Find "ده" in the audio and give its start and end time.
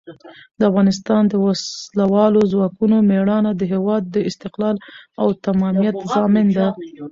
6.57-6.67